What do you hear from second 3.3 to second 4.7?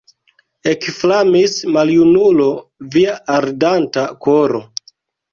ardanta koro!